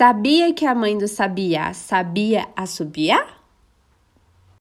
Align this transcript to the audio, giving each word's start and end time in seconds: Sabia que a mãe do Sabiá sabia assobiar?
Sabia 0.00 0.54
que 0.54 0.64
a 0.64 0.74
mãe 0.74 0.96
do 0.96 1.06
Sabiá 1.06 1.74
sabia 1.74 2.48
assobiar? 2.56 3.39